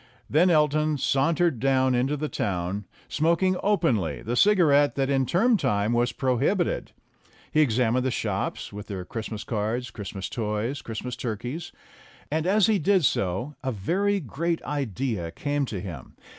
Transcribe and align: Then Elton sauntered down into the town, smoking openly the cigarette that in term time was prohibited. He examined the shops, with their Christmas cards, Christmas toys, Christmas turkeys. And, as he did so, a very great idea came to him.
Then 0.27 0.49
Elton 0.49 0.97
sauntered 0.97 1.59
down 1.59 1.93
into 1.93 2.17
the 2.17 2.27
town, 2.27 2.85
smoking 3.07 3.55
openly 3.61 4.23
the 4.23 4.35
cigarette 4.35 4.95
that 4.95 5.11
in 5.11 5.27
term 5.27 5.57
time 5.57 5.93
was 5.93 6.11
prohibited. 6.11 6.91
He 7.51 7.61
examined 7.61 8.03
the 8.03 8.09
shops, 8.09 8.73
with 8.73 8.87
their 8.87 9.05
Christmas 9.05 9.43
cards, 9.43 9.91
Christmas 9.91 10.27
toys, 10.27 10.81
Christmas 10.81 11.15
turkeys. 11.15 11.71
And, 12.31 12.47
as 12.47 12.65
he 12.65 12.79
did 12.79 13.05
so, 13.05 13.53
a 13.63 13.71
very 13.71 14.19
great 14.19 14.59
idea 14.63 15.29
came 15.29 15.67
to 15.67 15.79
him. 15.79 16.15